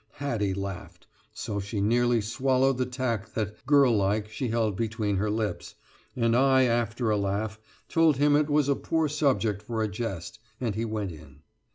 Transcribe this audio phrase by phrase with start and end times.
[0.13, 5.29] Hattie laughed, so she nearly swallowed the tack that, girl like, she held between her
[5.29, 5.75] lips,
[6.15, 10.39] and I after a laugh, told him it was a poor subject for a jest,
[10.59, 11.43] and we went in.